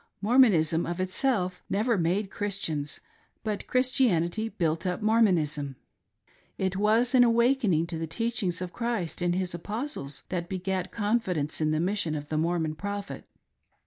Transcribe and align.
Mor 0.19 0.33
r 0.33 0.39
monism 0.39 0.89
of 0.89 0.99
itself 0.99 1.61
never 1.69 1.95
made 1.95 2.31
Christians, 2.31 3.01
but 3.43 3.67
Christianity 3.67 4.49
built 4.49 4.83
up 4.87 4.99
Mormonism. 4.99 5.75
It 6.57 6.75
was 6.75 7.13
an 7.13 7.23
awakening 7.23 7.85
to 7.85 7.99
the 7.99 8.07
teachings 8.07 8.63
of 8.63 8.73
Christ 8.73 9.21
and 9.21 9.35
his 9.35 9.53
Apostles 9.53 10.23
that 10.29 10.49
begat 10.49 10.91
confidence 10.91 11.61
in 11.61 11.69
the 11.69 11.79
mis 11.79 11.99
sion 11.99 12.15
of 12.15 12.29
the 12.29 12.37
Mormon 12.39 12.73
Prophet. 12.73 13.25